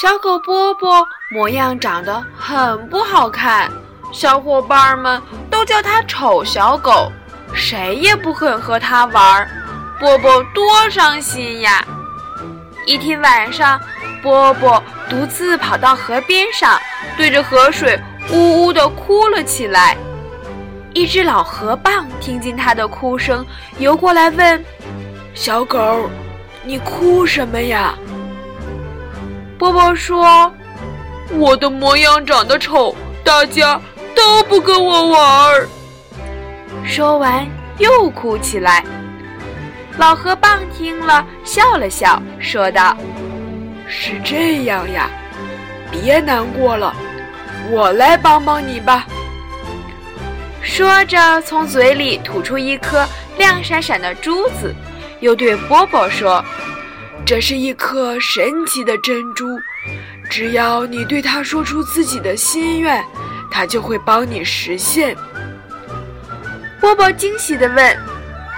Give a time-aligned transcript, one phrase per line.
[0.00, 3.70] 小狗波波模样长得很不好看，
[4.14, 7.12] 小伙伴们都叫它丑小狗，
[7.52, 9.46] 谁也不肯和它玩。
[9.98, 11.84] 波波多伤心呀！
[12.86, 13.78] 一天晚上，
[14.22, 16.80] 波波独自跑到河边上，
[17.18, 19.98] 对着河水呜呜地哭了起来。
[20.94, 23.44] 一只老河蚌听见他的哭声，
[23.78, 24.64] 游过来问
[25.36, 26.08] ：“小狗，
[26.64, 27.94] 你哭什么呀？”
[29.60, 30.50] 波波说
[31.36, 33.78] ：“我的模样长得丑，大家
[34.16, 35.68] 都不跟我玩儿。”
[36.82, 38.82] 说完又哭起来。
[39.98, 42.96] 老河蚌听了笑了笑，说道
[43.86, 45.10] ：“是这样呀，
[45.90, 46.96] 别难过了，
[47.70, 49.06] 我来帮帮你吧。”
[50.64, 54.74] 说着，从嘴里吐出一颗亮闪闪的珠子，
[55.20, 56.42] 又对波波说。
[57.24, 59.46] 这是一颗神奇的珍珠，
[60.28, 63.04] 只要你对它说出自己的心愿，
[63.50, 65.16] 它就会帮你实现。
[66.80, 67.96] 波波惊喜地问：“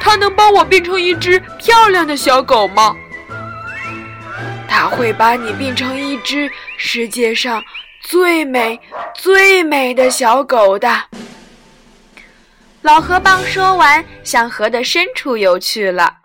[0.00, 2.94] 它能帮我变成一只漂亮的小狗吗
[4.68, 7.60] ？”“它会把你变成一只世界上
[8.02, 8.78] 最美、
[9.16, 11.02] 最美的小狗的。”
[12.82, 16.18] 老河蚌说完，向河的深处游去了。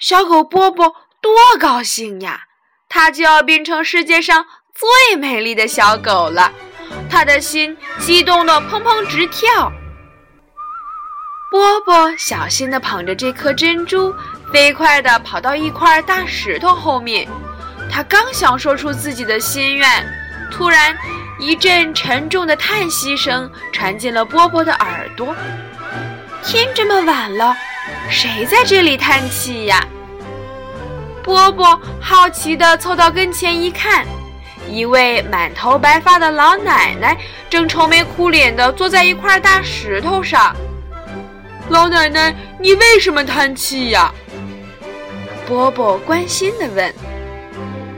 [0.00, 0.92] 小狗波波。
[1.24, 2.42] 多高兴呀！
[2.86, 6.52] 它就要变成世界上最美丽的小狗了，
[7.08, 9.72] 它的心激动的砰砰直跳。
[11.50, 14.14] 波波小心地捧着这颗珍珠，
[14.52, 17.26] 飞快地跑到一块大石头后面。
[17.90, 20.06] 他刚想说出自己的心愿，
[20.52, 20.94] 突然
[21.38, 25.34] 一阵沉重的叹息声传进了波波的耳朵。
[26.42, 27.56] 天这么晚了，
[28.10, 29.82] 谁在这里叹气呀？
[31.24, 34.04] 波波好奇地凑到跟前一看，
[34.68, 37.16] 一位满头白发的老奶奶
[37.48, 40.54] 正愁眉苦脸地坐在一块大石头上。
[41.70, 44.12] 老奶奶，你为什么叹气呀？
[45.46, 46.94] 波波关心地问。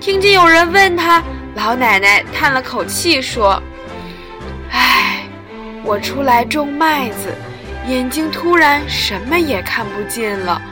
[0.00, 1.20] 听见有人问他，
[1.56, 3.60] 老奶奶叹了口气说
[4.70, 5.25] ：“唉，
[5.82, 7.34] 我出来种麦子，
[7.88, 10.62] 眼睛突然什么也看不见了，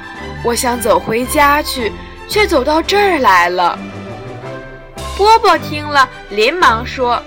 [0.45, 1.91] 我想走回家去。”
[2.29, 3.79] 却走到这儿来了。
[5.17, 7.23] 波波听了，连忙说：“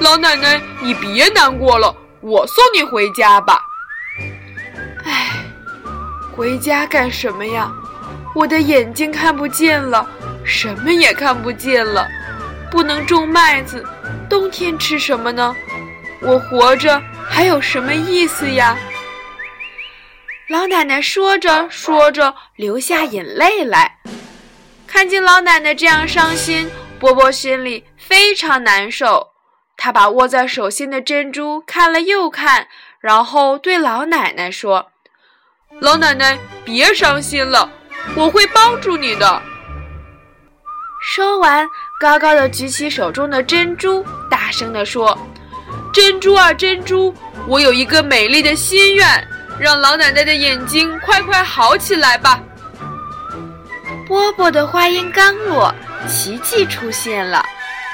[0.00, 3.58] 老奶奶，你别难过了，我送你回家吧。”
[5.04, 5.30] 唉，
[6.36, 7.72] 回家干什么呀？
[8.34, 10.06] 我的眼睛看不见了，
[10.44, 12.06] 什么也看不见了，
[12.70, 13.84] 不能种麦子，
[14.28, 15.54] 冬天吃什么呢？
[16.20, 18.76] 我活着还有什么意思呀？
[20.48, 23.98] 老奶奶说着说着，流下眼泪来。
[24.92, 26.70] 看见老奶奶这样伤心，
[27.00, 29.30] 波波心里非常难受。
[29.74, 32.68] 他把握在手心的珍珠看了又看，
[33.00, 34.90] 然后对老奶奶说
[35.80, 37.72] ：“老奶奶，别伤心了，
[38.14, 39.40] 我会帮助你的。”
[41.00, 41.66] 说完，
[41.98, 45.18] 高高的举起手中的珍珠，大声地说
[45.90, 47.14] ：“珍珠啊，珍珠，
[47.48, 49.26] 我有一个美丽的心愿，
[49.58, 52.38] 让老奶奶的眼睛快快好起来吧。”
[54.12, 55.74] 波波的话音刚落，
[56.06, 57.42] 奇迹出现了。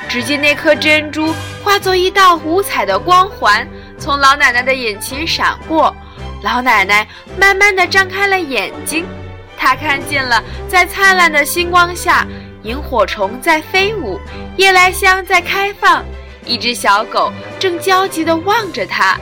[0.09, 3.65] 只见那颗珍珠化作一道五彩的光环，
[4.01, 5.95] 从老奶奶的眼前闪过。
[6.43, 7.07] 老奶奶
[7.39, 9.07] 慢慢地张开了眼睛，
[9.57, 12.27] 她看见了，在灿烂的星光下，
[12.65, 14.21] 萤火虫在飞舞，
[14.57, 16.05] 夜来香在开放，
[16.45, 19.17] 一只小狗正焦急地望着她。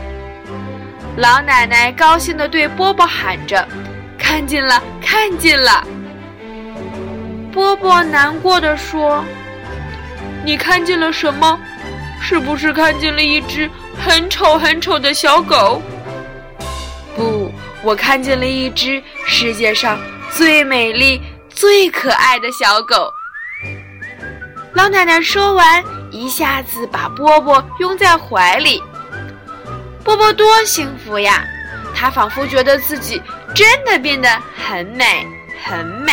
[1.18, 3.68] 老奶奶高兴地对波波喊着
[4.16, 5.86] ：“看见了，看见了！”
[7.56, 9.24] 波波难过的说
[10.44, 11.58] ：“你看见了什么？
[12.20, 15.80] 是不是看见了一只很丑很丑的小狗
[17.16, 17.50] ？”“不，
[17.82, 19.98] 我看见了一只世界上
[20.30, 21.18] 最美丽、
[21.48, 23.10] 最可爱的小狗。”
[24.76, 28.82] 老奶奶说完，一下子把波波拥在怀里。
[30.04, 31.42] 波波多幸福呀！
[31.94, 33.22] 他仿佛觉得自己
[33.54, 35.26] 真的变得很美，
[35.64, 36.12] 很美。